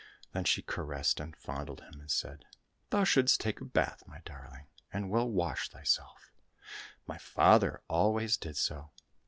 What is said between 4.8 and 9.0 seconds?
and well wash thyself. My father always did so."